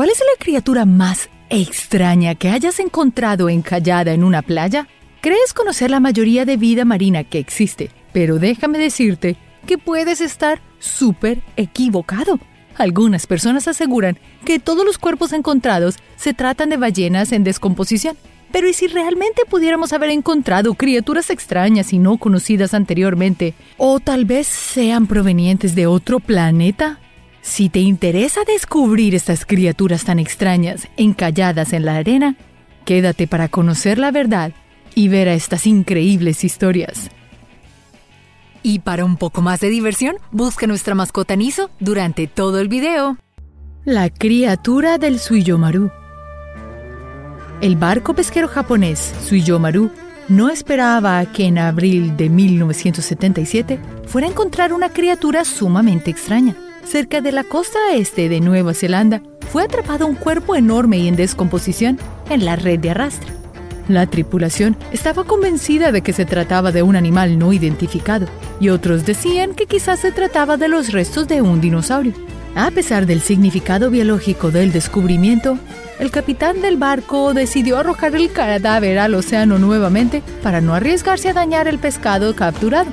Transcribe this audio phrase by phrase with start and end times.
[0.00, 4.88] ¿Cuál es la criatura más extraña que hayas encontrado encallada en una playa?
[5.20, 9.36] Crees conocer la mayoría de vida marina que existe, pero déjame decirte
[9.66, 12.40] que puedes estar súper equivocado.
[12.78, 18.16] Algunas personas aseguran que todos los cuerpos encontrados se tratan de ballenas en descomposición.
[18.52, 23.52] Pero ¿y si realmente pudiéramos haber encontrado criaturas extrañas y no conocidas anteriormente?
[23.76, 27.00] ¿O tal vez sean provenientes de otro planeta?
[27.42, 32.36] Si te interesa descubrir estas criaturas tan extrañas encalladas en la arena,
[32.84, 34.52] quédate para conocer la verdad
[34.94, 37.10] y ver a estas increíbles historias.
[38.62, 43.16] Y para un poco más de diversión, busca nuestra mascota Niso durante todo el video.
[43.84, 45.90] La criatura del Suiyomaru.
[47.62, 49.90] El barco pesquero japonés Suiyomaru
[50.28, 56.54] no esperaba que en abril de 1977 fuera a encontrar una criatura sumamente extraña.
[56.90, 59.22] Cerca de la costa este de Nueva Zelanda
[59.52, 63.30] fue atrapado un cuerpo enorme y en descomposición en la red de arrastre.
[63.86, 68.26] La tripulación estaba convencida de que se trataba de un animal no identificado
[68.58, 72.12] y otros decían que quizás se trataba de los restos de un dinosaurio.
[72.56, 75.58] A pesar del significado biológico del descubrimiento,
[76.00, 81.34] el capitán del barco decidió arrojar el cadáver al océano nuevamente para no arriesgarse a
[81.34, 82.90] dañar el pescado capturado.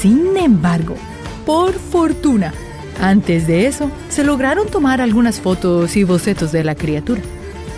[0.00, 0.96] Sin embargo,
[1.44, 2.54] por fortuna,
[3.00, 7.22] antes de eso, se lograron tomar algunas fotos y bocetos de la criatura.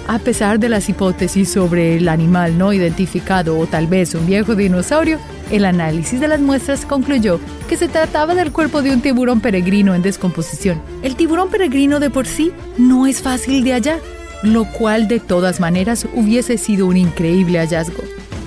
[0.09, 4.55] A pesar de las hipótesis sobre el animal no identificado o tal vez un viejo
[4.55, 5.19] dinosaurio,
[5.51, 9.95] el análisis de las muestras concluyó que se trataba del cuerpo de un tiburón peregrino
[9.95, 10.81] en descomposición.
[11.03, 14.01] El tiburón peregrino de por sí no es fácil de hallar,
[14.43, 18.03] lo cual de todas maneras hubiese sido un increíble hallazgo.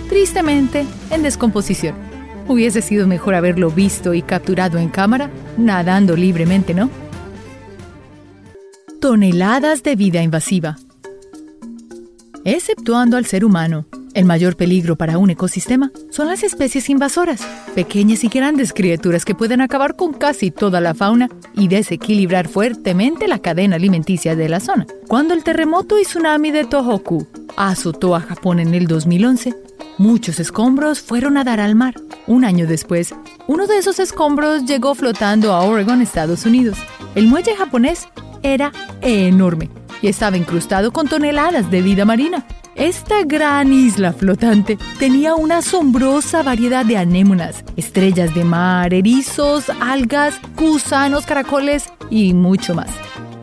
[0.07, 2.08] Tristemente, en descomposición.
[2.49, 6.89] Hubiese sido mejor haberlo visto y capturado en cámara, nadando libremente, ¿no?
[8.99, 10.75] Toneladas de vida invasiva.
[12.43, 18.23] Exceptuando al ser humano, el mayor peligro para un ecosistema son las especies invasoras, pequeñas
[18.23, 23.37] y grandes criaturas que pueden acabar con casi toda la fauna y desequilibrar fuertemente la
[23.37, 24.87] cadena alimenticia de la zona.
[25.07, 29.53] Cuando el terremoto y tsunami de Tohoku azotó a Japón en el 2011,
[29.99, 31.93] muchos escombros fueron a dar al mar.
[32.25, 33.13] Un año después,
[33.45, 36.79] uno de esos escombros llegó flotando a Oregon, Estados Unidos.
[37.13, 38.07] El muelle japonés
[38.41, 38.71] era
[39.01, 39.69] enorme
[40.01, 42.45] y estaba incrustado con toneladas de vida marina.
[42.75, 50.39] Esta gran isla flotante tenía una asombrosa variedad de anémonas, estrellas de mar, erizos, algas,
[50.55, 52.89] gusanos, caracoles y mucho más.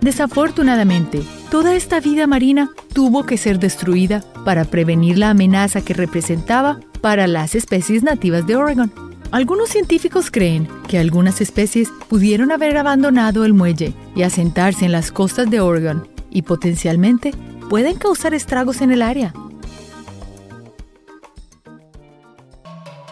[0.00, 6.80] Desafortunadamente, toda esta vida marina tuvo que ser destruida para prevenir la amenaza que representaba
[7.00, 8.92] para las especies nativas de Oregon.
[9.30, 15.10] Algunos científicos creen que algunas especies pudieron haber abandonado el muelle y asentarse en las
[15.12, 17.32] costas de Oregon y potencialmente
[17.68, 19.34] pueden causar estragos en el área.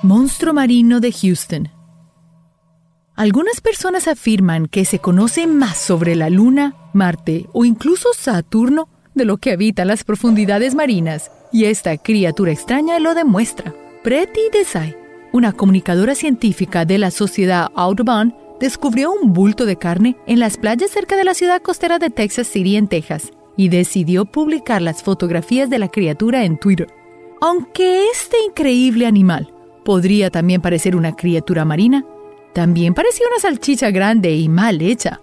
[0.02, 1.68] Monstruo marino de Houston.
[3.16, 9.24] Algunas personas afirman que se conoce más sobre la Luna, Marte o incluso Saturno de
[9.24, 13.74] lo que habita las profundidades marinas, y esta criatura extraña lo demuestra.
[14.02, 14.96] Preti Desai,
[15.32, 20.90] una comunicadora científica de la sociedad Audubon, descubrió un bulto de carne en las playas
[20.90, 25.70] cerca de la ciudad costera de Texas City, en Texas, y decidió publicar las fotografías
[25.70, 26.88] de la criatura en Twitter.
[27.40, 29.52] Aunque este increíble animal
[29.84, 32.04] podría también parecer una criatura marina,
[32.52, 35.20] también parecía una salchicha grande y mal hecha.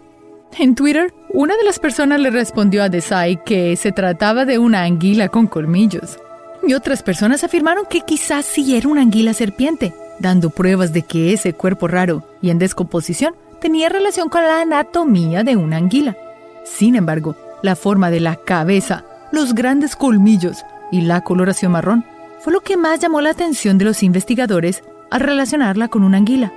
[0.57, 4.83] En Twitter, una de las personas le respondió a Desai que se trataba de una
[4.83, 6.19] anguila con colmillos.
[6.67, 11.33] Y otras personas afirmaron que quizás sí era una anguila serpiente, dando pruebas de que
[11.33, 16.17] ese cuerpo raro y en descomposición tenía relación con la anatomía de una anguila.
[16.65, 20.57] Sin embargo, la forma de la cabeza, los grandes colmillos
[20.91, 22.03] y la coloración marrón
[22.39, 26.51] fue lo que más llamó la atención de los investigadores al relacionarla con una anguila.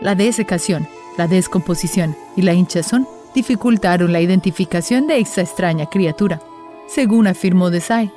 [0.00, 0.86] La desecación,
[1.18, 6.40] la descomposición y la hinchazón dificultaron la identificación de esta extraña criatura,
[6.88, 8.10] según afirmó Desai.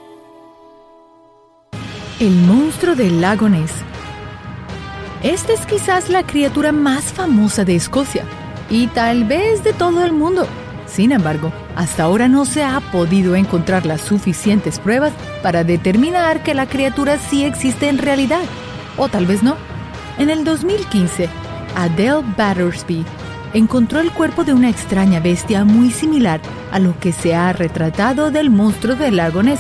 [2.20, 3.74] El monstruo del lago Ness
[5.24, 8.26] esta es quizás la criatura más famosa de Escocia
[8.70, 10.46] y tal vez de todo el mundo.
[10.86, 16.54] Sin embargo, hasta ahora no se ha podido encontrar las suficientes pruebas para determinar que
[16.54, 18.44] la criatura sí existe en realidad,
[18.98, 19.56] o tal vez no.
[20.18, 21.30] En el 2015,
[21.78, 23.06] Adele Battersby
[23.54, 26.42] encontró el cuerpo de una extraña bestia muy similar
[26.72, 29.60] a lo que se ha retratado del monstruo del lago Ness.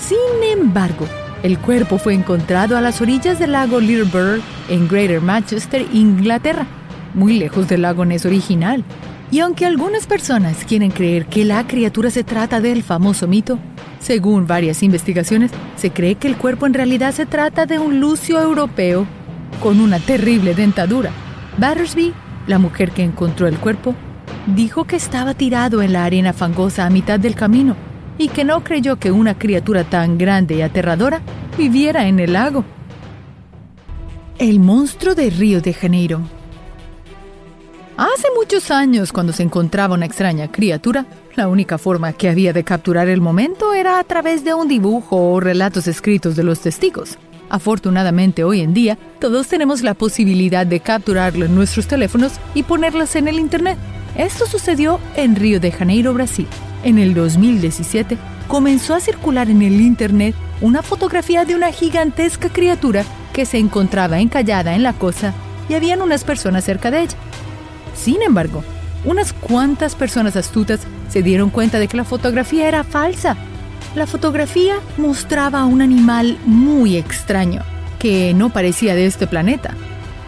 [0.00, 1.06] Sin embargo,
[1.42, 6.66] el cuerpo fue encontrado a las orillas del lago Little en Greater Manchester, Inglaterra,
[7.14, 8.84] muy lejos del lago Ness original.
[9.30, 13.58] Y aunque algunas personas quieren creer que la criatura se trata del famoso mito,
[14.00, 18.40] según varias investigaciones, se cree que el cuerpo en realidad se trata de un lucio
[18.40, 19.04] europeo
[19.60, 21.10] con una terrible dentadura.
[21.58, 22.12] Battersby,
[22.46, 23.94] la mujer que encontró el cuerpo,
[24.46, 27.76] dijo que estaba tirado en la arena fangosa a mitad del camino
[28.18, 31.20] y que no creyó que una criatura tan grande y aterradora
[31.58, 32.64] viviera en el lago.
[34.38, 36.20] El monstruo de Río de Janeiro.
[37.96, 42.62] Hace muchos años, cuando se encontraba una extraña criatura, la única forma que había de
[42.62, 47.18] capturar el momento era a través de un dibujo o relatos escritos de los testigos.
[47.48, 53.16] Afortunadamente hoy en día, todos tenemos la posibilidad de capturarlo en nuestros teléfonos y ponerlas
[53.16, 53.78] en el Internet.
[54.16, 56.46] Esto sucedió en Río de Janeiro, Brasil.
[56.82, 63.04] En el 2017, comenzó a circular en el Internet una fotografía de una gigantesca criatura
[63.32, 65.34] que se encontraba encallada en la costa
[65.68, 67.16] y habían unas personas cerca de ella.
[67.94, 68.64] Sin embargo,
[69.04, 73.36] unas cuantas personas astutas se dieron cuenta de que la fotografía era falsa.
[73.94, 77.62] La fotografía mostraba a un animal muy extraño,
[77.98, 79.74] que no parecía de este planeta.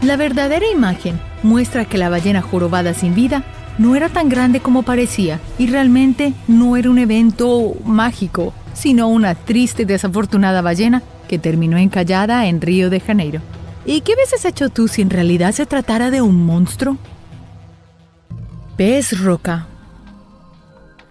[0.03, 3.45] La verdadera imagen muestra que la ballena jorobada sin vida
[3.79, 9.35] no era tan grande como parecía y realmente no era un evento mágico, sino una
[9.35, 13.41] triste y desafortunada ballena que terminó encallada en Río de Janeiro.
[13.87, 16.99] ¿Y qué veces hecho tú si en realidad se tratara de un monstruo?
[18.77, 19.68] Pez roca.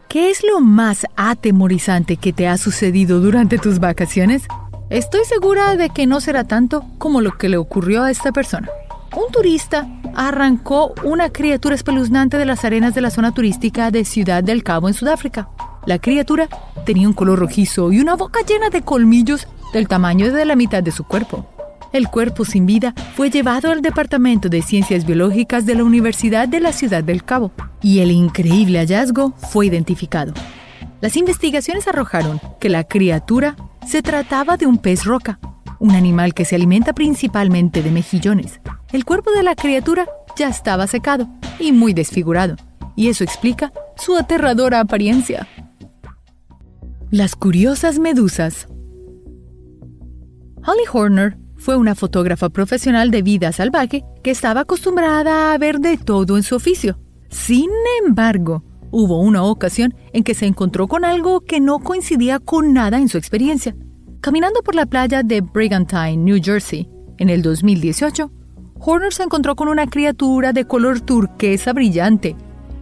[0.10, 4.44] ¿Qué es lo más atemorizante que te ha sucedido durante tus vacaciones?
[4.90, 8.70] Estoy segura de que no será tanto como lo que le ocurrió a esta persona.
[9.14, 14.46] Un turista arrancó una criatura espeluznante de las arenas de la zona turística de Ciudad
[14.46, 15.50] del Cabo en Sudáfrica.
[15.86, 16.48] La criatura
[16.86, 20.82] tenía un color rojizo y una boca llena de colmillos del tamaño de la mitad
[20.82, 21.46] de su cuerpo.
[21.94, 26.60] El cuerpo sin vida fue llevado al Departamento de Ciencias Biológicas de la Universidad de
[26.60, 27.52] la Ciudad del Cabo
[27.82, 30.34] y el increíble hallazgo fue identificado.
[31.00, 33.56] Las investigaciones arrojaron que la criatura
[33.86, 35.40] se trataba de un pez roca,
[35.80, 38.60] un animal que se alimenta principalmente de mejillones.
[38.92, 41.28] El cuerpo de la criatura ya estaba secado
[41.60, 42.56] y muy desfigurado,
[42.96, 45.48] y eso explica su aterradora apariencia.
[47.12, 48.68] Las curiosas medusas.
[50.66, 55.98] Holly Horner fue una fotógrafa profesional de vida salvaje que estaba acostumbrada a ver de
[55.98, 57.00] todo en su oficio.
[57.30, 57.70] Sin
[58.06, 62.98] embargo, hubo una ocasión en que se encontró con algo que no coincidía con nada
[62.98, 63.76] en su experiencia.
[64.22, 68.32] Caminando por la playa de Brigantine, New Jersey, en el 2018,
[68.80, 72.36] Horner se encontró con una criatura de color turquesa brillante,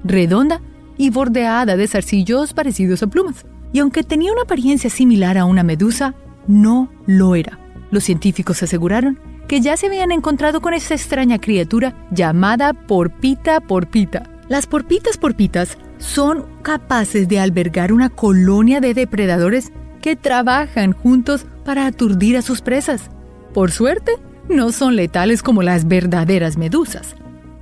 [0.03, 0.61] redonda
[0.97, 3.45] y bordeada de zarcillos parecidos a plumas.
[3.73, 6.15] Y aunque tenía una apariencia similar a una medusa,
[6.47, 7.59] no lo era.
[7.95, 14.29] Los científicos aseguraron que ya se habían encontrado con esa extraña criatura llamada porpita porpita.
[14.49, 19.71] Las porpitas porpitas son capaces de albergar una colonia de depredadores
[20.01, 23.09] que trabajan juntos para aturdir a sus presas.
[23.53, 24.17] Por suerte,
[24.49, 27.15] no son letales como las verdaderas medusas.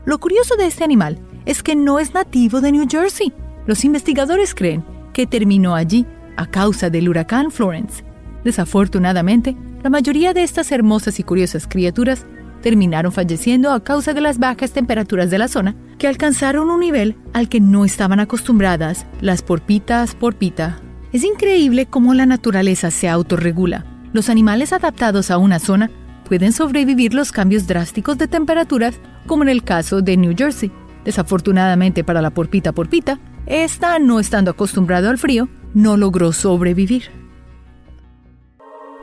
[0.04, 3.32] Lo curioso de este animal es que no es nativo de New Jersey.
[3.68, 4.84] Los investigadores creen
[5.14, 6.08] que terminó allí
[6.38, 8.04] a causa del huracán Florence.
[8.44, 12.26] Desafortunadamente, la mayoría de estas hermosas y curiosas criaturas
[12.62, 17.18] terminaron falleciendo a causa de las bajas temperaturas de la zona, que alcanzaron un nivel
[17.34, 20.80] al que no estaban acostumbradas las porpitas porpita.
[21.12, 23.86] Es increíble cómo la naturaleza se autorregula.
[24.14, 25.92] Los animales adaptados a una zona
[26.28, 28.96] pueden sobrevivir los cambios drásticos de temperaturas,
[29.28, 30.72] como en el caso de New Jersey.
[31.04, 37.23] Desafortunadamente para la porpita porpita, esta, no estando acostumbrado al frío, no logró sobrevivir.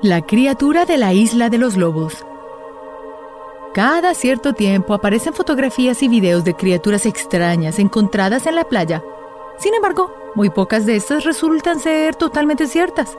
[0.03, 2.25] La criatura de la isla de los lobos.
[3.75, 9.05] Cada cierto tiempo aparecen fotografías y videos de criaturas extrañas encontradas en la playa.
[9.59, 13.19] Sin embargo, muy pocas de estas resultan ser totalmente ciertas.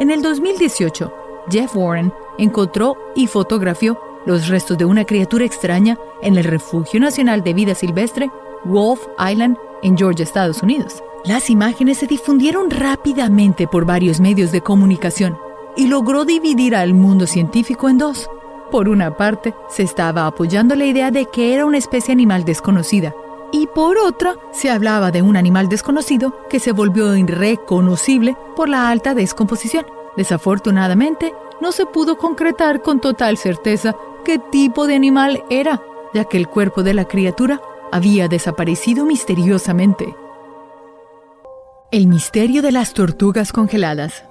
[0.00, 1.14] En el 2018,
[1.48, 7.44] Jeff Warren encontró y fotografió los restos de una criatura extraña en el Refugio Nacional
[7.44, 8.32] de Vida Silvestre,
[8.64, 11.04] Wolf Island, en Georgia, Estados Unidos.
[11.24, 15.45] Las imágenes se difundieron rápidamente por varios medios de comunicación
[15.76, 18.28] y logró dividir al mundo científico en dos.
[18.70, 23.14] Por una parte, se estaba apoyando la idea de que era una especie animal desconocida,
[23.52, 28.88] y por otra, se hablaba de un animal desconocido que se volvió irreconocible por la
[28.90, 29.86] alta descomposición.
[30.16, 36.36] Desafortunadamente, no se pudo concretar con total certeza qué tipo de animal era, ya que
[36.36, 37.60] el cuerpo de la criatura
[37.92, 40.16] había desaparecido misteriosamente.
[41.92, 44.24] El misterio de las tortugas congeladas.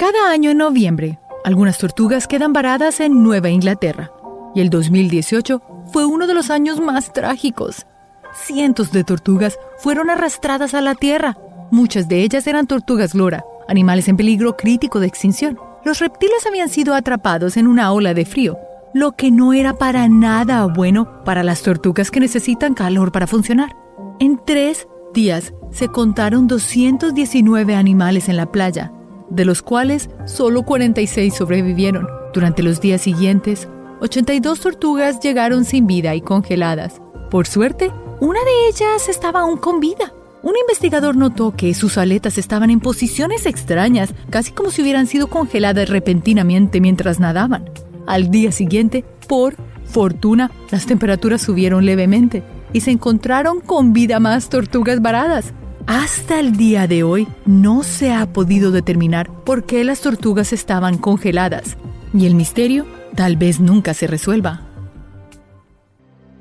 [0.00, 4.10] Cada año en noviembre, algunas tortugas quedan varadas en Nueva Inglaterra,
[4.54, 5.60] y el 2018
[5.92, 7.86] fue uno de los años más trágicos.
[8.32, 11.36] cientos de tortugas fueron arrastradas a la tierra.
[11.70, 15.58] Muchas de ellas eran tortugas lora, animales en peligro crítico de extinción.
[15.84, 18.56] Los reptiles habían sido atrapados en una ola de frío,
[18.94, 23.76] lo que no era para nada bueno para las tortugas que necesitan calor para funcionar.
[24.18, 28.94] En tres días se contaron 219 animales en la playa,
[29.30, 32.06] de los cuales solo 46 sobrevivieron.
[32.34, 33.68] Durante los días siguientes,
[34.00, 37.00] 82 tortugas llegaron sin vida y congeladas.
[37.30, 40.12] Por suerte, una de ellas estaba aún con vida.
[40.42, 45.28] Un investigador notó que sus aletas estaban en posiciones extrañas, casi como si hubieran sido
[45.28, 47.68] congeladas repentinamente mientras nadaban.
[48.06, 54.48] Al día siguiente, por fortuna, las temperaturas subieron levemente y se encontraron con vida más
[54.48, 55.52] tortugas varadas.
[55.92, 60.96] Hasta el día de hoy no se ha podido determinar por qué las tortugas estaban
[60.96, 61.76] congeladas
[62.14, 64.60] y el misterio tal vez nunca se resuelva.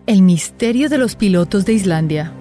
[0.05, 2.31] El misterio de los pilotos de Islandia.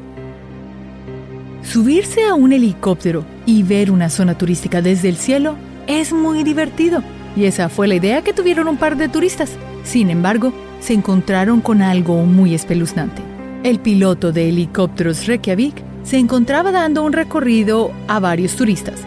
[1.62, 7.02] Subirse a un helicóptero y ver una zona turística desde el cielo es muy divertido,
[7.34, 9.52] y esa fue la idea que tuvieron un par de turistas.
[9.82, 13.22] Sin embargo, se encontraron con algo muy espeluznante.
[13.62, 19.02] El piloto de helicópteros Reykjavik se encontraba dando un recorrido a varios turistas,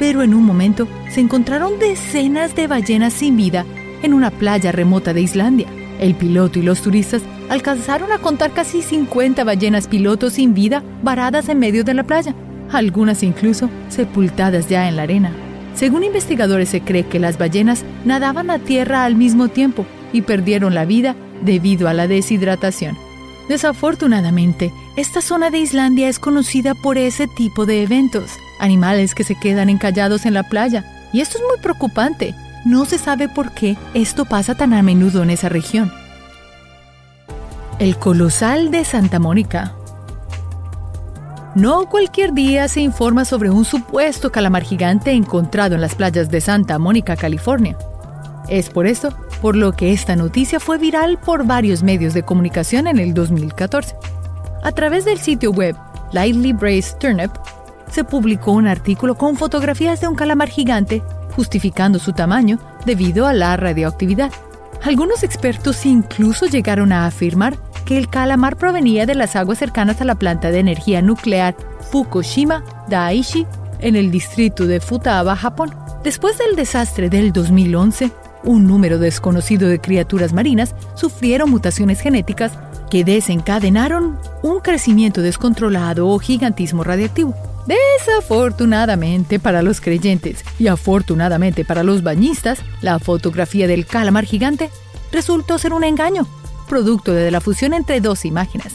[0.00, 3.64] pero en un momento se encontraron decenas de ballenas sin vida
[4.02, 5.68] en una playa remota de Islandia.
[6.00, 11.48] El piloto y los turistas alcanzaron a contar casi 50 ballenas pilotos sin vida varadas
[11.48, 12.34] en medio de la playa,
[12.72, 15.30] algunas incluso sepultadas ya en la arena.
[15.76, 20.74] Según investigadores se cree que las ballenas nadaban a tierra al mismo tiempo y perdieron
[20.74, 21.14] la vida
[21.44, 23.09] debido a la deshidratación.
[23.50, 28.30] Desafortunadamente, esta zona de Islandia es conocida por ese tipo de eventos,
[28.60, 32.32] animales que se quedan encallados en la playa, y esto es muy preocupante,
[32.64, 35.92] no se sabe por qué esto pasa tan a menudo en esa región.
[37.80, 39.74] El colosal de Santa Mónica.
[41.56, 46.40] No cualquier día se informa sobre un supuesto calamar gigante encontrado en las playas de
[46.40, 47.76] Santa Mónica, California.
[48.48, 52.86] Es por esto por lo que esta noticia fue viral por varios medios de comunicación
[52.86, 53.96] en el 2014.
[54.62, 55.76] A través del sitio web
[56.12, 57.30] Lightly Brace Turnip,
[57.90, 61.02] se publicó un artículo con fotografías de un calamar gigante
[61.34, 64.30] justificando su tamaño debido a la radioactividad.
[64.82, 70.04] Algunos expertos incluso llegaron a afirmar que el calamar provenía de las aguas cercanas a
[70.04, 71.56] la planta de energía nuclear
[71.90, 73.46] Fukushima Daiichi
[73.80, 75.74] en el distrito de Futaba, Japón.
[76.04, 78.10] Después del desastre del 2011,
[78.44, 82.52] un número desconocido de criaturas marinas sufrieron mutaciones genéticas
[82.90, 87.34] que desencadenaron un crecimiento descontrolado o gigantismo radiactivo.
[87.66, 94.70] Desafortunadamente para los creyentes y afortunadamente para los bañistas, la fotografía del calamar gigante
[95.12, 96.26] resultó ser un engaño,
[96.68, 98.74] producto de la fusión entre dos imágenes.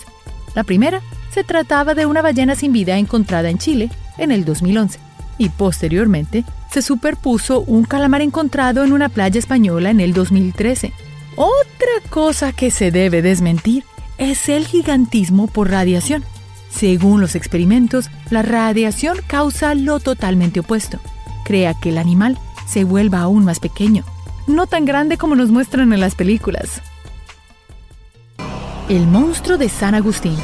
[0.54, 5.05] La primera se trataba de una ballena sin vida encontrada en Chile en el 2011
[5.38, 10.94] y posteriormente se superpuso un calamar encontrado en una playa española en el 2013.
[11.36, 13.84] Otra cosa que se debe desmentir
[14.18, 16.24] es el gigantismo por radiación.
[16.70, 21.00] Según los experimentos, la radiación causa lo totalmente opuesto.
[21.44, 22.38] Crea que el animal
[22.68, 24.04] se vuelva aún más pequeño,
[24.48, 26.82] no tan grande como nos muestran en las películas.
[28.90, 30.38] El monstruo de San Agustín.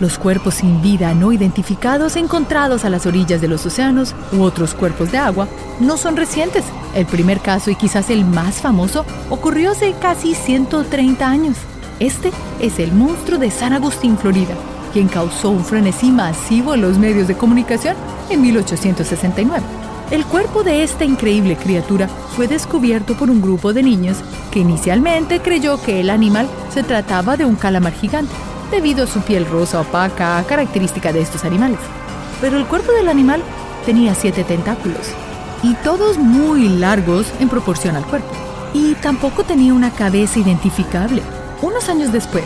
[0.00, 4.72] Los cuerpos sin vida no identificados encontrados a las orillas de los océanos u otros
[4.72, 5.46] cuerpos de agua
[5.78, 6.64] no son recientes.
[6.94, 11.56] El primer caso y quizás el más famoso ocurrió hace casi 130 años.
[11.98, 14.54] Este es el monstruo de San Agustín, Florida,
[14.94, 17.94] quien causó un frenesí masivo en los medios de comunicación
[18.30, 19.62] en 1869.
[20.10, 24.16] El cuerpo de esta increíble criatura fue descubierto por un grupo de niños
[24.50, 28.32] que inicialmente creyó que el animal se trataba de un calamar gigante,
[28.70, 31.80] debido a su piel rosa opaca, característica de estos animales.
[32.40, 33.42] Pero el cuerpo del animal
[33.84, 35.08] tenía siete tentáculos,
[35.62, 38.30] y todos muy largos en proporción al cuerpo.
[38.72, 41.22] Y tampoco tenía una cabeza identificable.
[41.60, 42.44] Unos años después,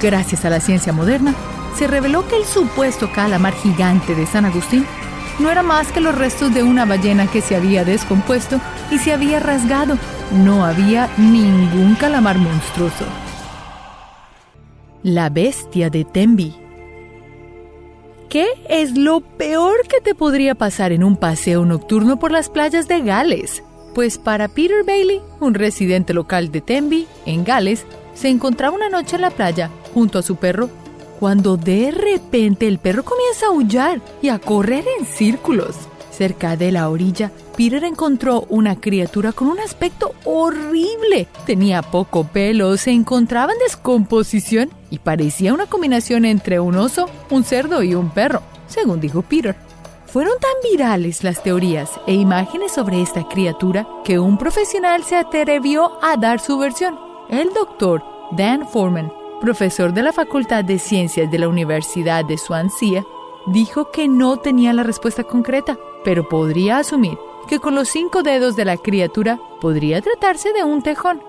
[0.00, 1.34] gracias a la ciencia moderna,
[1.76, 4.86] se reveló que el supuesto calamar gigante de San Agustín
[5.38, 9.12] no era más que los restos de una ballena que se había descompuesto y se
[9.12, 9.98] había rasgado.
[10.32, 13.04] No había ningún calamar monstruoso.
[15.04, 16.54] La bestia de Tembi.
[18.30, 22.88] ¿Qué es lo peor que te podría pasar en un paseo nocturno por las playas
[22.88, 23.62] de Gales?
[23.94, 27.84] Pues para Peter Bailey, un residente local de Tembi, en Gales,
[28.14, 30.70] se encontraba una noche en la playa junto a su perro
[31.20, 35.76] cuando de repente el perro comienza a aullar y a correr en círculos.
[36.16, 41.26] Cerca de la orilla, Peter encontró una criatura con un aspecto horrible.
[41.44, 47.42] Tenía poco pelo, se encontraba en descomposición y parecía una combinación entre un oso, un
[47.42, 49.56] cerdo y un perro, según dijo Peter.
[50.06, 55.98] Fueron tan virales las teorías e imágenes sobre esta criatura que un profesional se atrevió
[56.00, 56.96] a dar su versión.
[57.28, 58.04] El doctor
[58.36, 63.04] Dan Foreman, profesor de la Facultad de Ciencias de la Universidad de Swansea,
[63.46, 67.18] dijo que no tenía la respuesta concreta, pero podría asumir
[67.48, 71.22] que con los cinco dedos de la criatura podría tratarse de un tejón.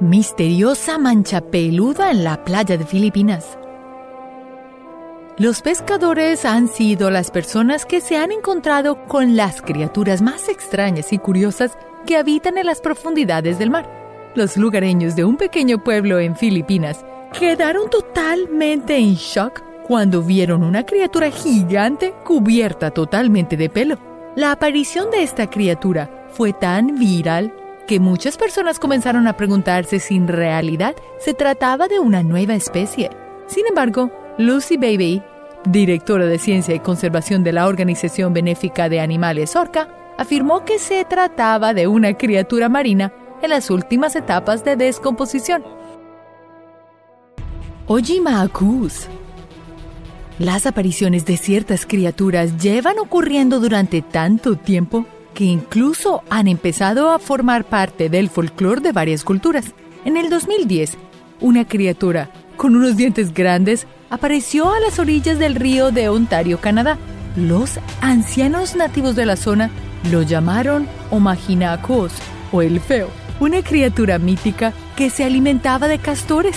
[0.00, 3.58] Misteriosa mancha peluda en la playa de Filipinas.
[5.36, 11.12] Los pescadores han sido las personas que se han encontrado con las criaturas más extrañas
[11.12, 13.88] y curiosas que habitan en las profundidades del mar.
[14.34, 17.04] Los lugareños de un pequeño pueblo en Filipinas
[17.38, 23.98] quedaron totalmente en shock cuando vieron una criatura gigante cubierta totalmente de pelo.
[24.34, 27.52] La aparición de esta criatura fue tan viral
[27.86, 33.10] que muchas personas comenzaron a preguntarse si en realidad se trataba de una nueva especie.
[33.46, 35.22] Sin embargo, Lucy Baby,
[35.66, 41.04] directora de Ciencia y Conservación de la Organización Benéfica de Animales Orca, afirmó que se
[41.04, 43.12] trataba de una criatura marina
[43.42, 45.62] en las últimas etapas de descomposición.
[47.86, 49.08] Ojima Akus
[50.38, 57.18] las apariciones de ciertas criaturas llevan ocurriendo durante tanto tiempo que incluso han empezado a
[57.18, 59.66] formar parte del folclore de varias culturas.
[60.04, 60.96] En el 2010,
[61.40, 66.98] una criatura con unos dientes grandes apareció a las orillas del río de Ontario, Canadá.
[67.36, 69.70] Los ancianos nativos de la zona
[70.10, 72.12] lo llamaron Omaginacos
[72.52, 73.08] o el Feo,
[73.40, 76.56] una criatura mítica que se alimentaba de castores.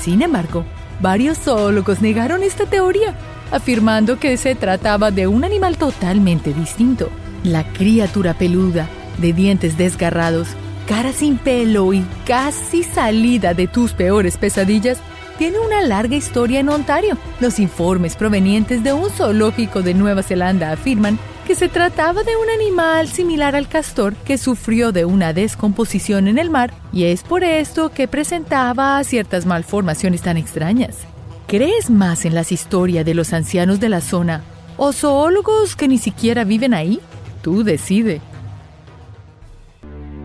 [0.00, 0.64] Sin embargo,
[1.02, 3.16] Varios zoólogos negaron esta teoría,
[3.50, 7.10] afirmando que se trataba de un animal totalmente distinto.
[7.42, 10.50] La criatura peluda, de dientes desgarrados,
[10.86, 14.98] cara sin pelo y casi salida de tus peores pesadillas,
[15.38, 17.18] tiene una larga historia en Ontario.
[17.40, 21.18] Los informes provenientes de un zoológico de Nueva Zelanda afirman
[21.52, 26.38] que se trataba de un animal similar al castor que sufrió de una descomposición en
[26.38, 31.00] el mar y es por esto que presentaba ciertas malformaciones tan extrañas.
[31.46, 34.40] ¿Crees más en las historias de los ancianos de la zona
[34.78, 37.00] o zoólogos que ni siquiera viven ahí?
[37.42, 38.22] Tú decide.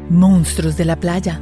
[0.10, 1.42] Monstruos de la playa.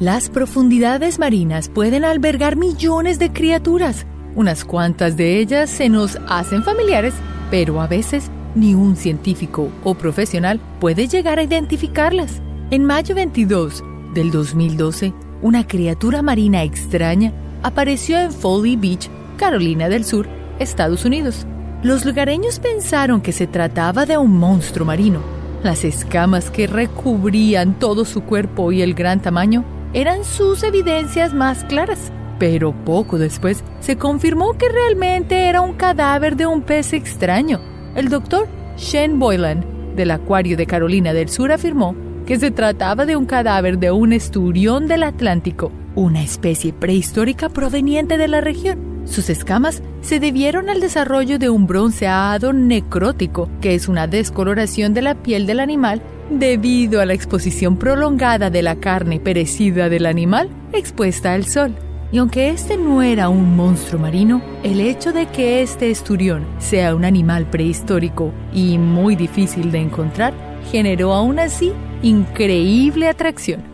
[0.00, 4.04] Las profundidades marinas pueden albergar millones de criaturas.
[4.34, 7.14] Unas cuantas de ellas se nos hacen familiares
[7.52, 12.40] pero a veces ni un científico o profesional puede llegar a identificarlas.
[12.70, 13.84] En mayo 22
[14.14, 15.12] del 2012,
[15.42, 17.30] una criatura marina extraña
[17.62, 20.26] apareció en Foley Beach, Carolina del Sur,
[20.58, 21.46] Estados Unidos.
[21.82, 25.20] Los lugareños pensaron que se trataba de un monstruo marino.
[25.62, 29.62] Las escamas que recubrían todo su cuerpo y el gran tamaño
[29.92, 32.10] eran sus evidencias más claras
[32.42, 37.60] pero poco después se confirmó que realmente era un cadáver de un pez extraño.
[37.94, 41.94] El doctor Shane Boylan, del Acuario de Carolina del Sur, afirmó
[42.26, 48.18] que se trataba de un cadáver de un esturión del Atlántico, una especie prehistórica proveniente
[48.18, 49.02] de la región.
[49.04, 55.02] Sus escamas se debieron al desarrollo de un bronceado necrótico, que es una descoloración de
[55.02, 60.50] la piel del animal debido a la exposición prolongada de la carne perecida del animal
[60.72, 61.76] expuesta al sol.
[62.12, 66.94] Y aunque este no era un monstruo marino, el hecho de que este esturión sea
[66.94, 70.34] un animal prehistórico y muy difícil de encontrar
[70.70, 71.72] generó aún así
[72.02, 73.64] increíble atracción.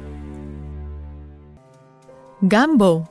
[2.41, 3.11] Gambo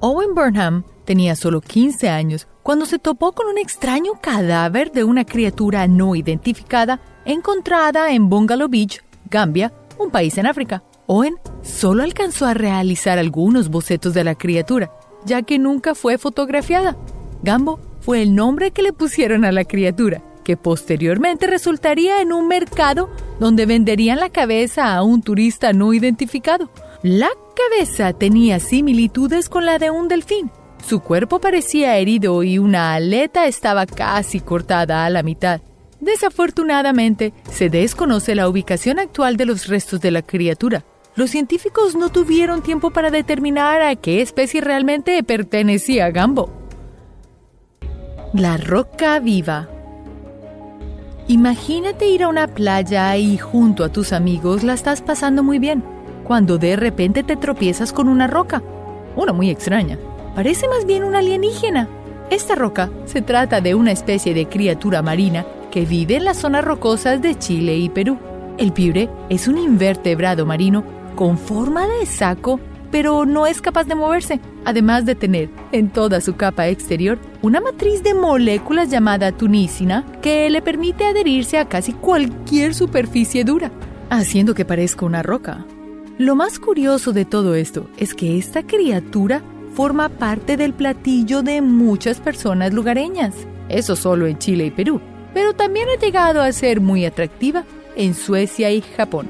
[0.00, 5.24] Owen Burnham tenía solo 15 años cuando se topó con un extraño cadáver de una
[5.24, 10.82] criatura no identificada encontrada en Bungalow Beach, Gambia, un país en África.
[11.10, 14.92] Owen solo alcanzó a realizar algunos bocetos de la criatura,
[15.24, 16.98] ya que nunca fue fotografiada.
[17.42, 22.46] Gambo fue el nombre que le pusieron a la criatura, que posteriormente resultaría en un
[22.46, 23.08] mercado
[23.40, 26.70] donde venderían la cabeza a un turista no identificado.
[27.02, 30.50] La cabeza tenía similitudes con la de un delfín.
[30.86, 35.62] Su cuerpo parecía herido y una aleta estaba casi cortada a la mitad.
[36.00, 40.84] Desafortunadamente, se desconoce la ubicación actual de los restos de la criatura,
[41.18, 46.48] los científicos no tuvieron tiempo para determinar a qué especie realmente pertenecía Gambo.
[48.32, 49.68] La roca viva.
[51.26, 55.82] Imagínate ir a una playa y junto a tus amigos la estás pasando muy bien,
[56.22, 58.62] cuando de repente te tropiezas con una roca,
[59.16, 59.98] una muy extraña.
[60.36, 61.88] Parece más bien una alienígena.
[62.30, 66.64] Esta roca se trata de una especie de criatura marina que vive en las zonas
[66.64, 68.18] rocosas de Chile y Perú.
[68.56, 72.60] El piure es un invertebrado marino con forma de saco,
[72.92, 77.60] pero no es capaz de moverse, además de tener en toda su capa exterior una
[77.60, 83.72] matriz de moléculas llamada tunicina que le permite adherirse a casi cualquier superficie dura,
[84.10, 85.66] haciendo que parezca una roca.
[86.18, 89.42] Lo más curioso de todo esto es que esta criatura
[89.74, 93.34] forma parte del platillo de muchas personas lugareñas,
[93.68, 95.00] eso solo en Chile y Perú,
[95.34, 97.64] pero también ha llegado a ser muy atractiva
[97.96, 99.28] en Suecia y Japón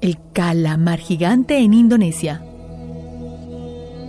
[0.00, 2.42] el calamar gigante en Indonesia.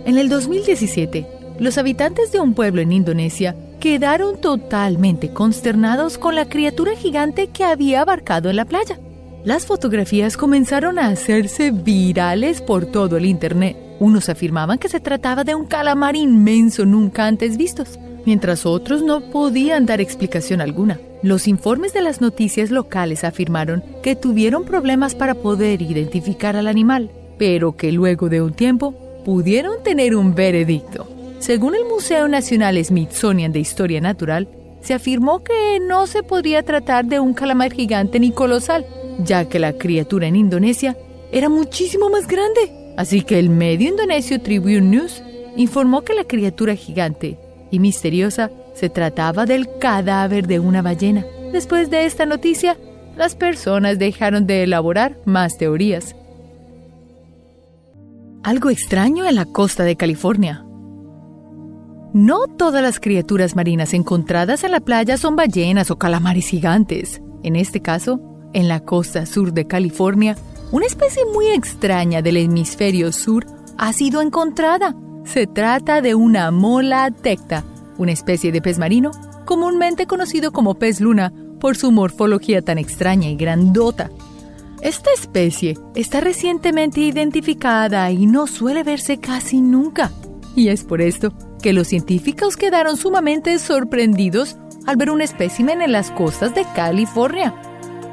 [0.04, 1.26] En el 2017,
[1.58, 7.64] los habitantes de un pueblo en Indonesia quedaron totalmente consternados con la criatura gigante que
[7.64, 8.98] había abarcado en la playa.
[9.44, 13.76] Las fotografías comenzaron a hacerse virales por todo el Internet.
[14.00, 19.20] Unos afirmaban que se trataba de un calamar inmenso nunca antes vistos, mientras otros no
[19.30, 21.00] podían dar explicación alguna.
[21.22, 27.10] Los informes de las noticias locales afirmaron que tuvieron problemas para poder identificar al animal,
[27.38, 31.08] pero que luego de un tiempo pudieron tener un veredicto.
[31.38, 34.48] Según el Museo Nacional Smithsonian de Historia Natural,
[34.80, 38.86] se afirmó que no se podría tratar de un calamar gigante ni colosal,
[39.18, 40.96] ya que la criatura en Indonesia
[41.32, 42.94] era muchísimo más grande.
[42.96, 45.22] Así que el medio indonesio Tribune News
[45.56, 47.38] informó que la criatura gigante
[47.70, 51.24] y misteriosa se trataba del cadáver de una ballena.
[51.52, 52.76] Después de esta noticia,
[53.16, 56.14] las personas dejaron de elaborar más teorías.
[58.42, 60.64] Algo extraño en la costa de California.
[62.14, 67.20] No todas las criaturas marinas encontradas en la playa son ballenas o calamares gigantes.
[67.42, 68.20] En este caso,
[68.54, 70.36] en la costa sur de California,
[70.70, 74.94] una especie muy extraña del hemisferio sur ha sido encontrada.
[75.32, 77.62] Se trata de una mola tecta,
[77.98, 79.10] una especie de pez marino,
[79.44, 84.10] comúnmente conocido como pez luna por su morfología tan extraña y grandota.
[84.80, 90.12] Esta especie está recientemente identificada y no suele verse casi nunca.
[90.56, 95.92] Y es por esto que los científicos quedaron sumamente sorprendidos al ver un espécimen en
[95.92, 97.54] las costas de California.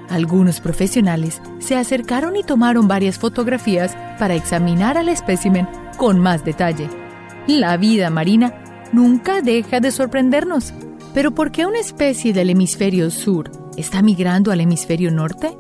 [0.10, 5.66] Algunos profesionales se acercaron y tomaron varias fotografías para examinar al espécimen
[5.98, 7.05] con más detalle.
[7.48, 8.54] La vida marina
[8.92, 10.74] nunca deja de sorprendernos.
[11.14, 15.56] Pero ¿por qué una especie del hemisferio sur está migrando al hemisferio norte?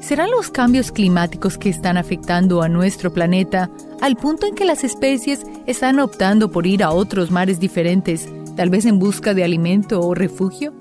[0.00, 4.84] ¿Serán los cambios climáticos que están afectando a nuestro planeta al punto en que las
[4.84, 10.00] especies están optando por ir a otros mares diferentes, tal vez en busca de alimento
[10.00, 10.72] o refugio?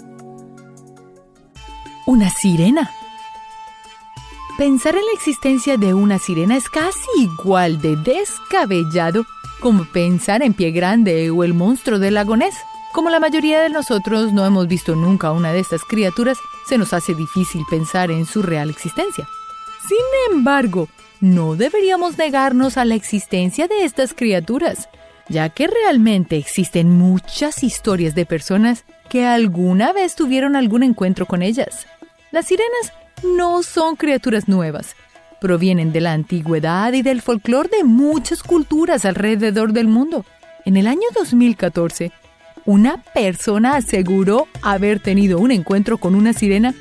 [2.05, 2.89] Una sirena.
[4.57, 9.25] Pensar en la existencia de una sirena es casi igual de descabellado
[9.60, 12.56] como pensar en Pie Grande o el monstruo del lago Ness.
[12.93, 16.93] Como la mayoría de nosotros no hemos visto nunca una de estas criaturas, se nos
[16.93, 19.28] hace difícil pensar en su real existencia.
[19.88, 20.89] Sin embargo,
[21.22, 24.89] no deberíamos negarnos a la existencia de estas criaturas,
[25.30, 31.41] ya que realmente existen muchas historias de personas que alguna vez tuvieron algún encuentro con
[31.41, 31.88] ellas.
[32.32, 32.93] Las sirenas
[33.24, 34.96] no son criaturas nuevas,
[35.39, 40.26] provienen de la antigüedad y del folclore de muchas culturas alrededor del mundo.
[40.65, 42.12] En el año 2014,
[42.65, 46.73] una persona aseguró haber tenido un encuentro con una sirena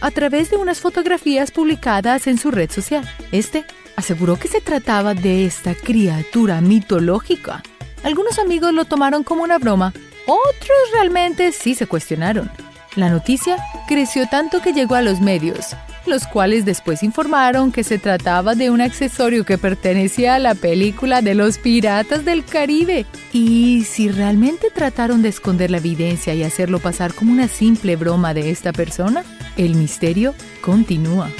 [0.00, 3.08] a través de unas fotografías publicadas en su red social.
[3.32, 3.64] Este
[3.96, 7.62] aseguró que se trataba de esta criatura mitológica.
[8.04, 9.92] Algunos amigos lo tomaron como una broma,
[10.26, 12.50] otros realmente sí se cuestionaron.
[12.96, 15.76] La noticia creció tanto que llegó a los medios,
[16.08, 21.22] los cuales después informaron que se trataba de un accesorio que pertenecía a la película
[21.22, 23.06] de los piratas del Caribe.
[23.32, 28.34] Y si realmente trataron de esconder la evidencia y hacerlo pasar como una simple broma
[28.34, 29.24] de esta persona,
[29.56, 31.30] el misterio continúa.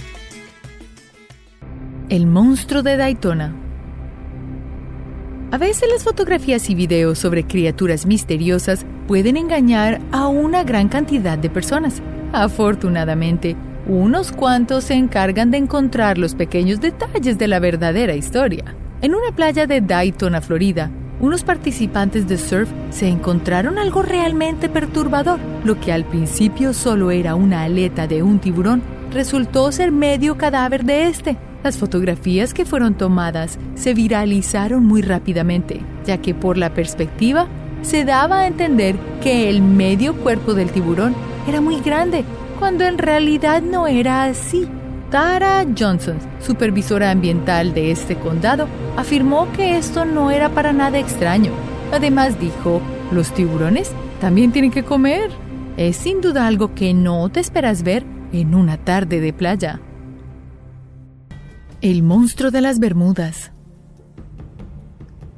[2.09, 3.55] El monstruo de Daytona
[5.51, 11.39] a veces las fotografías y videos sobre criaturas misteriosas pueden engañar a una gran cantidad
[11.39, 12.03] de personas.
[12.35, 13.57] Afortunadamente,
[13.89, 18.77] unos cuantos se encargan de encontrar los pequeños detalles de la verdadera historia.
[19.01, 25.41] En una playa de Daytona, Florida, unos participantes de surf se encontraron algo realmente perturbador.
[25.65, 30.85] Lo que al principio solo era una aleta de un tiburón, resultó ser medio cadáver
[30.85, 31.39] de este.
[31.65, 37.49] Las fotografías que fueron tomadas se viralizaron muy rápidamente, ya que por la perspectiva
[37.83, 41.15] se daba a entender que el medio cuerpo del tiburón
[41.49, 42.25] era muy grande
[42.59, 44.69] cuando en realidad no era así.
[45.11, 51.53] Tara Johnson, supervisora ambiental de este condado, afirmó que esto no era para nada extraño.
[51.93, 53.91] Además dijo Los tiburones
[54.21, 55.31] también tienen que comer.
[55.77, 59.81] Es sin duda algo que no te esperas ver en una tarde de playa.
[61.81, 63.53] El monstruo de las Bermudas.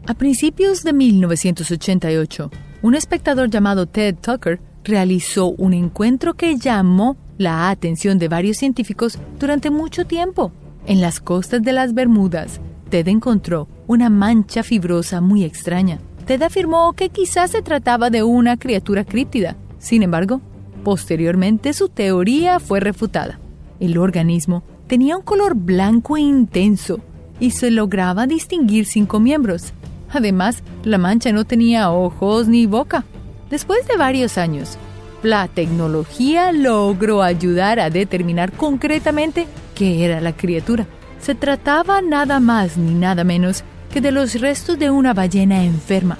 [0.06, 2.50] A principios de 1988,
[2.82, 9.18] un espectador llamado Ted Tucker realizó un encuentro que llamó la atención de varios científicos
[9.38, 10.52] durante mucho tiempo.
[10.86, 16.00] En las costas de las Bermudas, Ted encontró una mancha fibrosa muy extraña.
[16.26, 19.56] Ted afirmó que quizás se trataba de una criatura críptida.
[19.78, 20.40] Sin embargo,
[20.84, 23.38] posteriormente su teoría fue refutada.
[23.78, 27.00] El organismo tenía un color blanco intenso
[27.38, 29.72] y se lograba distinguir cinco miembros.
[30.12, 33.04] Además, la mancha no tenía ojos ni boca.
[33.50, 34.78] Después de varios años,
[35.22, 40.86] la tecnología logró ayudar a determinar concretamente qué era la criatura.
[41.20, 46.16] Se trataba nada más ni nada menos que de los restos de una ballena enferma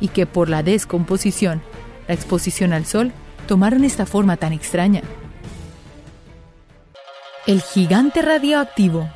[0.00, 1.62] y que por la descomposición,
[2.06, 3.10] la exposición al sol,
[3.48, 5.00] tomaron esta forma tan extraña.
[7.46, 9.08] El gigante radioactivo.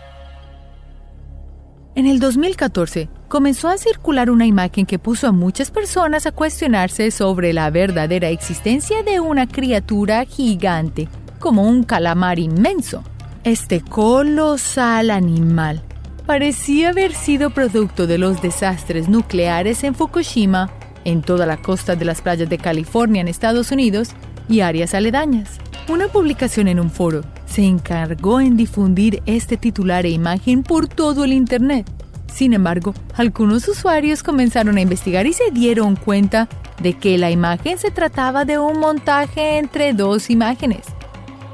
[1.94, 7.12] En el 2014 comenzó a circular una imagen que puso a muchas personas a cuestionarse
[7.12, 13.04] sobre la verdadera existencia de una criatura gigante, como un calamar inmenso.
[13.44, 15.80] Este colosal animal
[16.26, 20.68] parecía haber sido producto de los desastres nucleares en Fukushima,
[21.04, 24.10] en toda la costa de las playas de California en Estados Unidos
[24.48, 25.58] y áreas aledañas.
[25.88, 31.22] Una publicación en un foro se encargó en difundir este titular e imagen por todo
[31.22, 31.99] el Internet.
[32.32, 36.48] Sin embargo, algunos usuarios comenzaron a investigar y se dieron cuenta
[36.80, 40.86] de que la imagen se trataba de un montaje entre dos imágenes.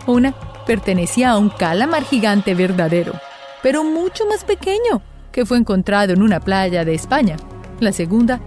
[0.06, 0.34] Una
[0.66, 3.14] pertenecía a un calamar gigante verdadero,
[3.62, 7.36] pero mucho más pequeño, que fue encontrado en una playa de España.
[7.80, 8.40] La segunda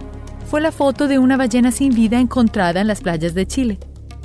[0.46, 3.78] fue la foto de una ballena sin vida encontrada en las playas de Chile.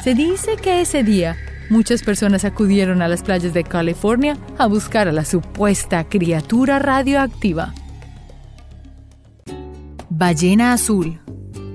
[0.04, 1.36] Se dice que ese día
[1.70, 7.74] muchas personas acudieron a las playas de California a buscar a la supuesta criatura radioactiva.
[10.10, 11.20] Ballena azul.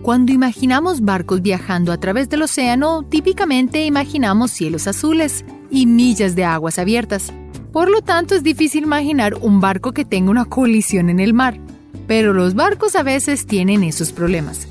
[0.02, 6.44] Cuando imaginamos barcos viajando a través del océano, típicamente imaginamos cielos azules, y millas de
[6.44, 7.32] aguas abiertas.
[7.72, 11.58] Por lo tanto, es difícil imaginar un barco que tenga una colisión en el mar.
[12.06, 14.66] Pero los barcos a veces tienen esos problemas.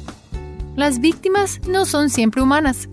[0.76, 2.90] Las víctimas no son siempre humanas.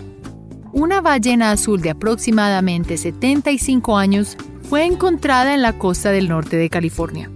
[0.72, 4.36] Una ballena azul de aproximadamente 75 años
[4.68, 7.30] fue encontrada en la costa del norte de California.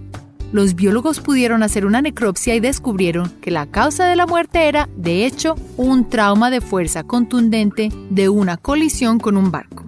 [0.51, 4.89] Los biólogos pudieron hacer una necropsia y descubrieron que la causa de la muerte era,
[4.97, 9.85] de hecho, un trauma de fuerza contundente de una colisión con un barco.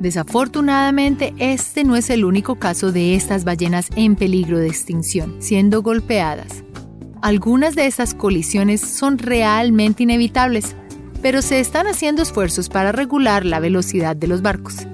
[0.00, 5.82] Desafortunadamente, este no es el único caso de estas ballenas en peligro de extinción, siendo
[5.82, 6.64] golpeadas.
[7.22, 10.74] Algunas de estas colisiones son realmente inevitables,
[11.22, 14.86] pero se están haciendo esfuerzos para regular la velocidad de los barcos.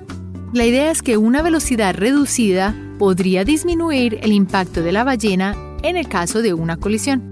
[0.53, 5.97] La idea es que una velocidad reducida podría disminuir el impacto de la ballena en
[5.97, 7.31] el caso de una colisión.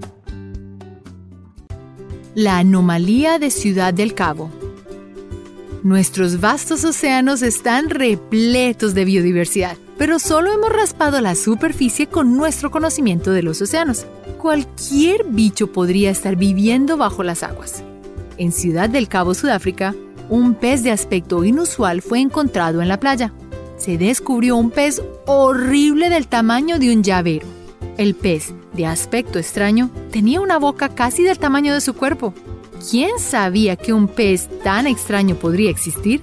[2.33, 4.49] La anomalía de Ciudad del Cabo
[5.83, 12.69] Nuestros vastos océanos están repletos de biodiversidad, pero solo hemos raspado la superficie con nuestro
[12.69, 14.05] conocimiento de los océanos.
[14.37, 17.81] Cualquier bicho podría estar viviendo bajo las aguas.
[18.37, 19.95] En Ciudad del Cabo, Sudáfrica,
[20.29, 23.33] un pez de aspecto inusual fue encontrado en la playa.
[23.77, 27.47] Se descubrió un pez horrible del tamaño de un llavero.
[27.97, 32.33] El pez, de aspecto extraño, tenía una boca casi del tamaño de su cuerpo
[32.89, 36.21] ¿Quién sabía que un pez tan extraño podría existir?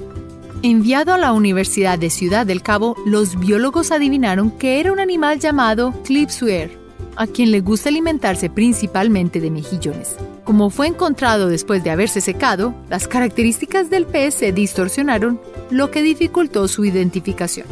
[0.63, 5.39] Enviado a la Universidad de Ciudad del Cabo, los biólogos adivinaron que era un animal
[5.39, 6.79] llamado Clipsuer,
[7.15, 10.17] a quien le gusta alimentarse principalmente de mejillones.
[10.47, 15.39] Como fue encontrado después de haberse secado, las características del pez se distorsionaron,
[15.71, 17.67] lo que dificultó su identificación.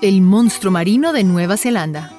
[0.00, 2.12] El monstruo marino de Nueva Zelanda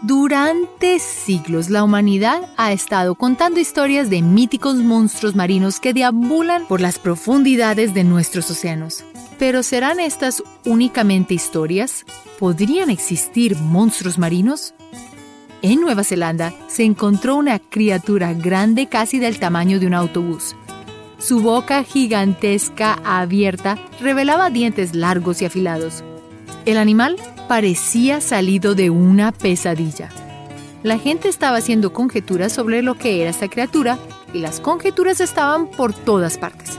[0.00, 6.80] durante siglos la humanidad ha estado contando historias de míticos monstruos marinos que deambulan por
[6.80, 9.02] las profundidades de nuestros océanos.
[9.40, 12.04] Pero ¿serán estas únicamente historias?
[12.38, 14.72] ¿Podrían existir monstruos marinos?
[15.60, 20.54] En Nueva Zelanda se encontró una criatura grande casi del tamaño de un autobús.
[21.18, 26.04] Su boca gigantesca abierta revelaba dientes largos y afilados.
[26.64, 27.16] El animal
[27.48, 30.10] parecía salido de una pesadilla.
[30.84, 33.98] La gente estaba haciendo conjeturas sobre lo que era esta criatura
[34.32, 36.78] y las conjeturas estaban por todas partes.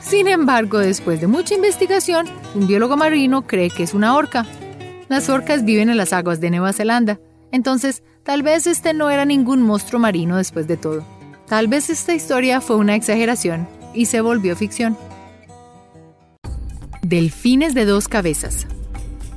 [0.00, 4.46] Sin embargo, después de mucha investigación, un biólogo marino cree que es una orca.
[5.08, 7.20] Las orcas viven en las aguas de Nueva Zelanda,
[7.52, 11.04] entonces Tal vez este no era ningún monstruo marino después de todo.
[11.46, 14.96] Tal vez esta historia fue una exageración y se volvió ficción.
[17.02, 18.66] Delfines de dos cabezas.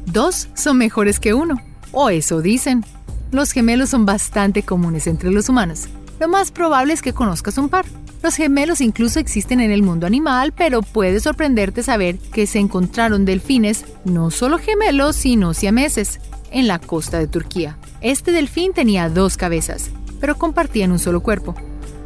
[0.05, 2.85] Dos son mejores que uno, o eso dicen.
[3.29, 5.89] Los gemelos son bastante comunes entre los humanos.
[6.21, 7.85] Lo más probable es que conozcas un par.
[8.23, 13.25] Los gemelos incluso existen en el mundo animal, pero puede sorprenderte saber que se encontraron
[13.25, 16.21] delfines, no solo gemelos, sino siameses,
[16.51, 17.77] en la costa de Turquía.
[18.01, 21.55] Este delfín tenía dos cabezas, pero compartían un solo cuerpo.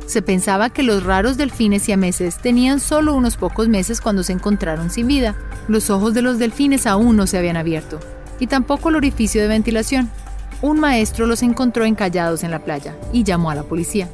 [0.05, 4.89] Se pensaba que los raros delfines siameses tenían solo unos pocos meses cuando se encontraron
[4.89, 5.35] sin vida.
[5.67, 7.99] Los ojos de los delfines aún no se habían abierto,
[8.39, 10.09] y tampoco el orificio de ventilación.
[10.61, 14.09] Un maestro los encontró encallados en la playa y llamó a la policía.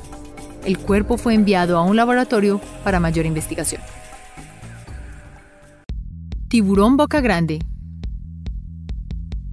[0.65, 3.81] El cuerpo fue enviado a un laboratorio para mayor investigación.
[6.47, 7.59] Tiburón boca grande.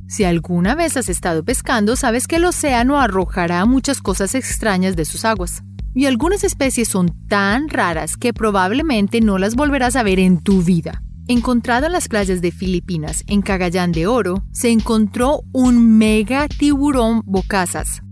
[0.06, 5.04] Si alguna vez has estado pescando, sabes que el océano arrojará muchas cosas extrañas de
[5.04, 5.62] sus aguas.
[5.94, 10.62] Y algunas especies son tan raras que probablemente no las volverás a ver en tu
[10.62, 11.02] vida.
[11.26, 17.22] Encontrado en las playas de Filipinas, en Cagayán de Oro, se encontró un mega tiburón
[17.24, 18.02] bocazas.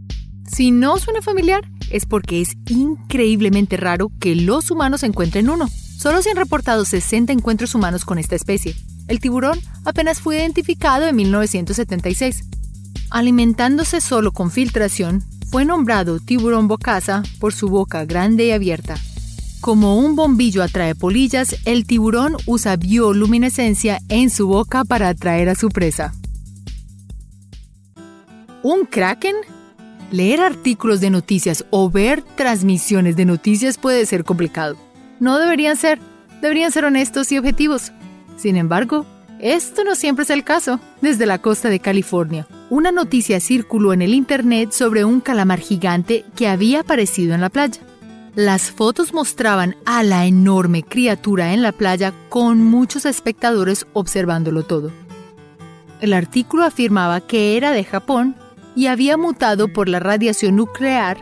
[0.50, 5.68] Si no suena familiar, es porque es increíblemente raro que los humanos encuentren uno.
[5.68, 8.74] Solo se han reportado 60 encuentros humanos con esta especie.
[9.09, 12.45] El tiburón apenas fue identificado en 1976.
[13.11, 18.97] Alimentándose solo con filtración, fue nombrado tiburón bocaza por su boca grande y abierta.
[19.61, 25.55] Como un bombillo atrae polillas, el tiburón usa bioluminescencia en su boca para atraer a
[25.55, 26.15] su presa.
[28.62, 29.37] ¿Un kraken?
[30.11, 34.77] Leer artículos de noticias o ver transmisiones de noticias puede ser complicado.
[35.21, 36.01] No deberían ser,
[36.41, 37.93] deberían ser honestos y objetivos.
[38.42, 39.07] Sin embargo,
[39.38, 40.81] esto no siempre es el caso.
[41.00, 46.24] Desde la costa de California, una noticia circuló en el Internet sobre un calamar gigante
[46.35, 47.81] que había aparecido en la playa.
[48.35, 54.90] Las fotos mostraban a la enorme criatura en la playa con muchos espectadores observándolo todo.
[56.00, 58.35] El artículo afirmaba que era de Japón
[58.74, 61.18] y había mutado por la radiación nuclear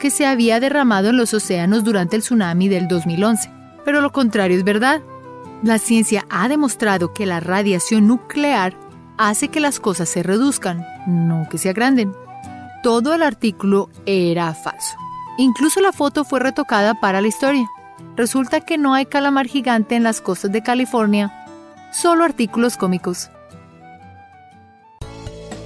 [0.00, 3.48] que se había derramado en los océanos durante el tsunami del 2011.
[3.84, 5.02] Pero lo contrario es verdad.
[5.64, 8.76] La ciencia ha demostrado que la radiación nuclear
[9.16, 12.12] hace que las cosas se reduzcan, no que se agranden.
[12.82, 14.94] Todo el artículo era falso.
[15.38, 17.66] Incluso la foto fue retocada para la historia.
[18.14, 21.32] Resulta que no hay calamar gigante en las costas de California,
[21.94, 23.30] solo artículos cómicos.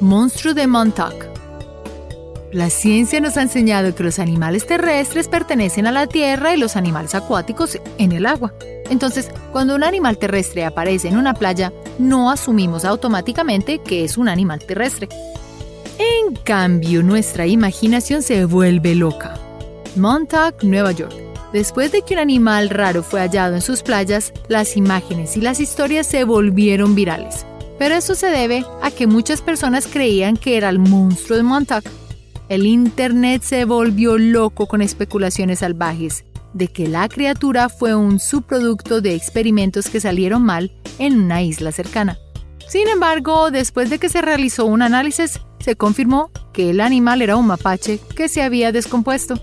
[0.00, 1.37] Monstruo de Montauk.
[2.52, 6.76] La ciencia nos ha enseñado que los animales terrestres pertenecen a la tierra y los
[6.76, 8.54] animales acuáticos en el agua.
[8.88, 14.30] Entonces, cuando un animal terrestre aparece en una playa, no asumimos automáticamente que es un
[14.30, 15.08] animal terrestre.
[15.98, 19.34] En cambio, nuestra imaginación se vuelve loca.
[19.96, 21.14] Montauk, Nueva York.
[21.52, 25.60] Después de que un animal raro fue hallado en sus playas, las imágenes y las
[25.60, 27.44] historias se volvieron virales.
[27.78, 31.84] Pero eso se debe a que muchas personas creían que era el monstruo de Montauk.
[32.48, 39.02] El Internet se volvió loco con especulaciones salvajes de que la criatura fue un subproducto
[39.02, 42.18] de experimentos que salieron mal en una isla cercana.
[42.66, 47.36] Sin embargo, después de que se realizó un análisis, se confirmó que el animal era
[47.36, 49.42] un mapache que se había descompuesto.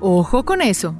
[0.00, 0.94] Ojo con eso.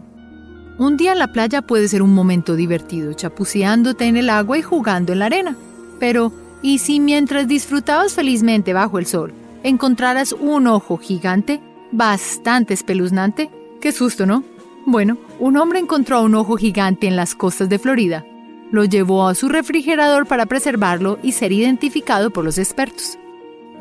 [0.78, 4.62] Un día en la playa puede ser un momento divertido, chapuceándote en el agua y
[4.62, 5.56] jugando en la arena.
[6.00, 6.32] Pero,
[6.64, 11.60] ¿y si mientras disfrutabas felizmente bajo el sol, encontraras un ojo gigante,
[11.92, 13.50] bastante espeluznante?
[13.82, 14.42] Qué susto, ¿no?
[14.86, 18.24] Bueno, un hombre encontró un ojo gigante en las costas de Florida.
[18.70, 23.18] Lo llevó a su refrigerador para preservarlo y ser identificado por los expertos.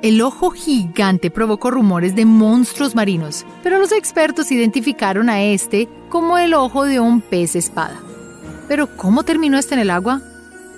[0.02, 6.38] El ojo gigante provocó rumores de monstruos marinos, pero los expertos identificaron a este como
[6.38, 7.98] el ojo de un pez espada.
[8.68, 10.22] Pero ¿cómo terminó este en el agua?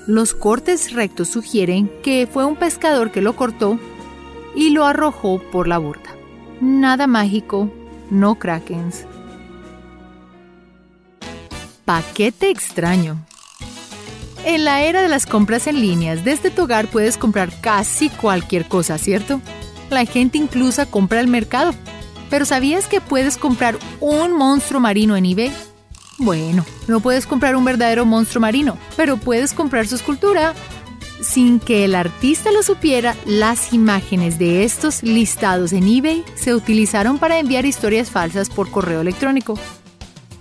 [0.07, 3.79] Los cortes rectos sugieren que fue un pescador que lo cortó
[4.55, 6.15] y lo arrojó por la borda.
[6.61, 7.71] Nada mágico,
[8.11, 9.05] no krakens.
[11.85, 13.25] Paquete extraño.
[14.45, 18.67] En la era de las compras en líneas, desde tu hogar puedes comprar casi cualquier
[18.67, 19.41] cosa, ¿cierto?
[19.89, 21.73] La gente incluso compra al mercado.
[22.29, 25.51] Pero ¿sabías que puedes comprar un monstruo marino en eBay?
[26.17, 30.53] Bueno, no puedes comprar un verdadero monstruo marino, pero puedes comprar su escultura.
[31.21, 37.17] Sin que el artista lo supiera, las imágenes de estos listados en eBay se utilizaron
[37.17, 39.57] para enviar historias falsas por correo electrónico.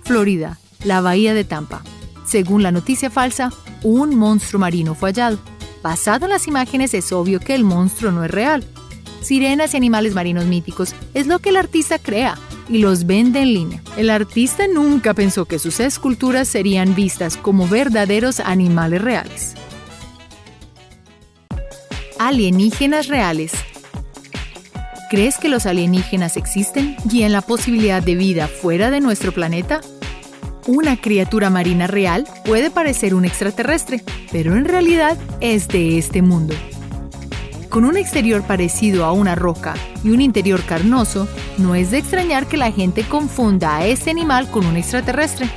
[0.03, 1.81] Florida, la bahía de Tampa.
[2.25, 3.51] Según la noticia falsa,
[3.83, 5.39] un monstruo marino fue hallado.
[5.81, 8.63] Basado en las imágenes es obvio que el monstruo no es real.
[9.21, 12.37] sirenas y animales marinos míticos es lo que el artista crea
[12.69, 13.81] y los vende en línea.
[13.97, 19.55] El artista nunca pensó que sus esculturas serían vistas como verdaderos animales reales.
[22.17, 23.51] Alienígenas reales.
[25.09, 29.81] ¿Crees que los alienígenas existen y en la posibilidad de vida fuera de nuestro planeta?
[30.67, 36.55] Una criatura marina real puede parecer un extraterrestre, pero en realidad es de este mundo.
[37.69, 42.47] Con un exterior parecido a una roca y un interior carnoso, no es de extrañar
[42.47, 45.49] que la gente confunda a este animal con un extraterrestre.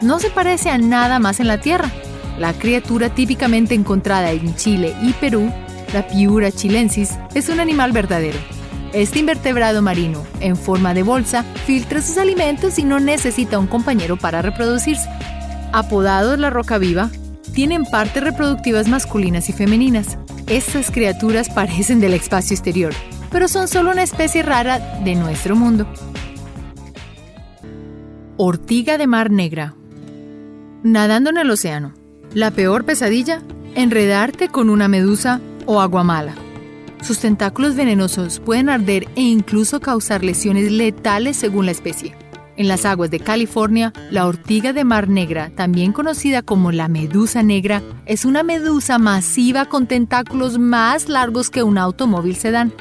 [0.00, 1.90] No se parece a nada más en la Tierra.
[2.38, 5.52] La criatura típicamente encontrada en Chile y Perú,
[5.92, 8.38] la Piura chilensis, es un animal verdadero
[8.92, 14.16] este invertebrado marino, en forma de bolsa, filtra sus alimentos y no necesita un compañero
[14.16, 15.08] para reproducirse.
[15.72, 17.10] Apodados la roca viva,
[17.54, 20.18] tienen partes reproductivas masculinas y femeninas.
[20.46, 22.92] Estas criaturas parecen del espacio exterior,
[23.30, 25.86] pero son solo una especie rara de nuestro mundo.
[28.36, 29.74] Ortiga de mar negra.
[30.82, 31.94] Nadando en el océano.
[32.34, 33.42] La peor pesadilla,
[33.74, 36.34] enredarte con una medusa o aguamala.
[37.02, 42.14] Sus tentáculos venenosos pueden arder e incluso causar lesiones letales según la especie.
[42.56, 47.42] En las aguas de California, la ortiga de mar negra, también conocida como la medusa
[47.42, 52.74] negra, es una medusa masiva con tentáculos más largos que un automóvil sedán.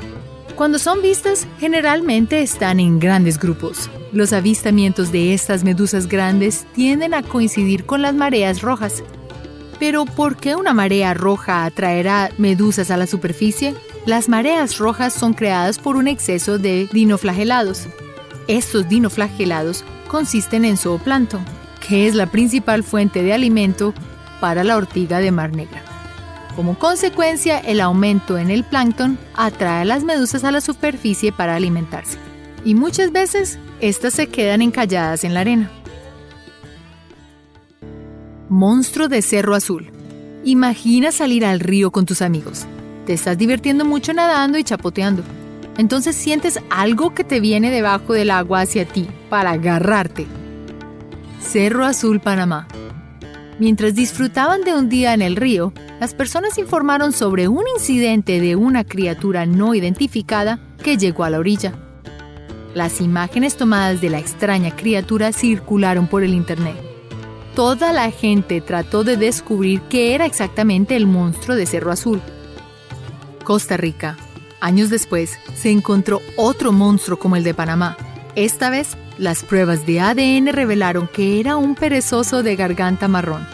[0.55, 3.89] Cuando son vistas, generalmente están en grandes grupos.
[4.11, 9.01] Los avistamientos de estas medusas grandes tienden a coincidir con las mareas rojas.
[9.80, 13.74] Pero ¿por qué una marea roja atraerá medusas a la superficie?
[14.05, 17.88] Las mareas rojas son creadas por un exceso de dinoflagelados.
[18.52, 21.45] Estos dinoflagelados consisten en zooplancton,
[21.88, 23.93] que es la principal fuente de alimento
[24.41, 25.82] para la ortiga de mar negra.
[26.58, 31.56] Como consecuencia, el aumento en el plancton atrae a las medusas a la superficie para
[31.56, 32.18] alimentarse.
[32.66, 35.72] Y muchas veces, estas se quedan encalladas en la arena.
[38.49, 39.91] Monstruo de Cerro Azul.
[40.43, 42.68] Imagina salir al río con tus amigos
[43.06, 45.24] te estás divirtiendo mucho nadando y chapoteando.
[45.82, 50.27] Entonces sientes algo que te viene debajo del agua hacia ti para agarrarte.
[51.39, 52.67] Cerro Azul, Panamá.
[53.57, 58.55] Mientras disfrutaban de un día en el río, las personas informaron sobre un incidente de
[58.55, 61.73] una criatura no identificada que llegó a la orilla.
[62.75, 66.75] Las imágenes tomadas de la extraña criatura circularon por el Internet.
[67.55, 72.21] Toda la gente trató de descubrir qué era exactamente el monstruo de Cerro Azul,
[73.43, 74.15] Costa Rica.
[74.62, 77.97] Años después, se encontró otro monstruo como el de Panamá.
[78.36, 83.45] Esta vez, las pruebas de ADN revelaron que era un perezoso de garganta marrón.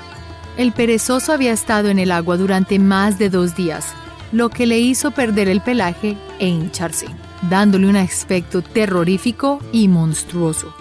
[0.57, 3.85] El perezoso había estado en el agua durante más de dos días,
[4.33, 7.07] lo que le hizo perder el pelaje e hincharse,
[7.49, 10.75] dándole un aspecto terrorífico y monstruoso.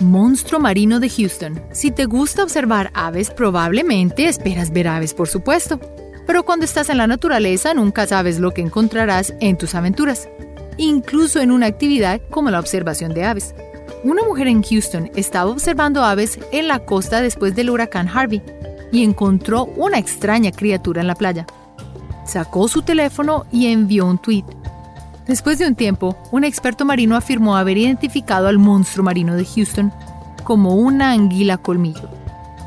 [0.00, 1.62] Monstruo marino de Houston.
[1.72, 5.78] Si te gusta observar aves, probablemente esperas ver aves, por supuesto
[6.26, 10.28] pero cuando estás en la naturaleza nunca sabes lo que encontrarás en tus aventuras,
[10.76, 13.54] incluso en una actividad como la observación de aves.
[14.02, 18.42] Una mujer en Houston estaba observando aves en la costa después del huracán Harvey
[18.92, 21.46] y encontró una extraña criatura en la playa.
[22.26, 24.44] Sacó su teléfono y envió un tweet.
[25.26, 29.92] Después de un tiempo, un experto marino afirmó haber identificado al monstruo marino de Houston
[30.44, 32.23] como una anguila colmillo.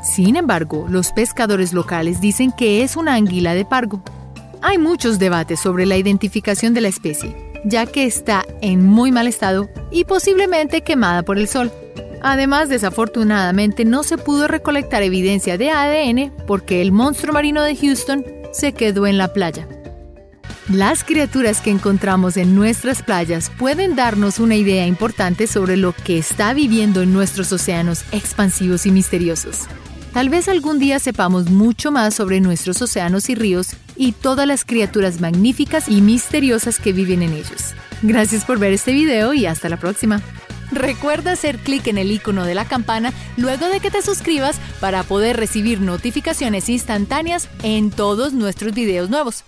[0.08, 4.02] Sin embargo, los pescadores locales dicen que es una anguila de pargo.
[4.62, 9.26] Hay muchos debates sobre la identificación de la especie, ya que está en muy mal
[9.26, 11.70] estado y posiblemente quemada por el sol.
[12.22, 18.24] Además, desafortunadamente no se pudo recolectar evidencia de ADN porque el monstruo marino de Houston
[18.52, 19.68] se quedó en la playa.
[20.70, 26.18] Las criaturas que encontramos en nuestras playas pueden darnos una idea importante sobre lo que
[26.18, 29.68] está viviendo en nuestros océanos expansivos y misteriosos.
[30.12, 34.64] Tal vez algún día sepamos mucho más sobre nuestros océanos y ríos y todas las
[34.64, 37.74] criaturas magníficas y misteriosas que viven en ellos.
[38.02, 40.20] Gracias por ver este video y hasta la próxima.
[40.70, 45.02] Recuerda hacer clic en el icono de la campana luego de que te suscribas para
[45.02, 49.44] poder recibir notificaciones instantáneas en todos nuestros videos nuevos.